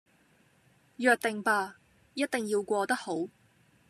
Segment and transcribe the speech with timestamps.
[0.97, 1.75] 約定吧......
[2.15, 3.27] 一定要過得好